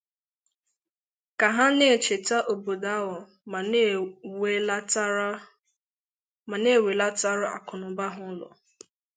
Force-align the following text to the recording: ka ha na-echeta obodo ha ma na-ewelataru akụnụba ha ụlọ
ka 1.39 1.47
ha 1.55 1.65
na-echeta 1.77 2.37
obodo 2.51 2.93
ha 3.03 3.19
ma 6.49 6.57
na-ewelataru 6.61 7.45
akụnụba 7.55 8.05
ha 8.13 8.19
ụlọ 8.29 8.47